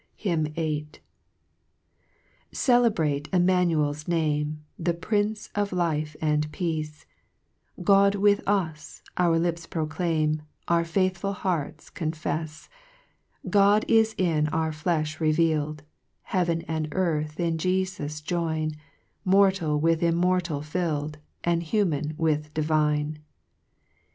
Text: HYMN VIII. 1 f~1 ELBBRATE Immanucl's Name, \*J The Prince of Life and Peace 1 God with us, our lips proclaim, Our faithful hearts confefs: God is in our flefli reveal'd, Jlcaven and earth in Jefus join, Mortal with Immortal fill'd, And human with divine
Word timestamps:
HYMN 0.15 0.51
VIII. 0.55 0.87
1 0.93 1.01
f~1 2.53 2.69
ELBBRATE 2.85 3.29
Immanucl's 3.31 4.07
Name, 4.07 4.63
\*J 4.79 4.83
The 4.85 4.93
Prince 4.95 5.51
of 5.53 5.71
Life 5.71 6.15
and 6.19 6.51
Peace 6.51 7.05
1 7.75 7.83
God 7.85 8.15
with 8.15 8.41
us, 8.47 9.03
our 9.17 9.37
lips 9.37 9.67
proclaim, 9.67 10.41
Our 10.67 10.83
faithful 10.83 11.33
hearts 11.33 11.91
confefs: 11.91 12.67
God 13.47 13.85
is 13.87 14.15
in 14.17 14.47
our 14.47 14.71
flefli 14.71 15.19
reveal'd, 15.19 15.83
Jlcaven 16.31 16.65
and 16.67 16.87
earth 16.93 17.39
in 17.39 17.59
Jefus 17.59 18.23
join, 18.23 18.71
Mortal 19.23 19.79
with 19.79 20.01
Immortal 20.01 20.63
fill'd, 20.63 21.19
And 21.45 21.61
human 21.61 22.15
with 22.17 22.51
divine 22.55 23.19